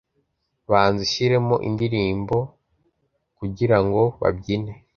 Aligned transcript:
banza 0.69 0.99
ushyiremo 1.07 1.55
indirimbo 1.69 2.37
Kugira 3.37 3.77
ngo 3.85 4.01
babyine 4.21 4.71